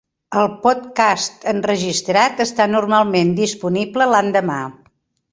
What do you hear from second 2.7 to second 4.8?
normalment disponible l'endemà.